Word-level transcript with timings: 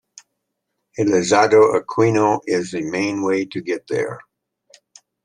Elizardo 0.97 1.75
Aquino 1.79 2.39
is 2.47 2.71
the 2.71 2.81
main 2.81 3.21
way 3.21 3.45
to 3.45 3.61
get 3.61 3.85
there. 3.87 4.19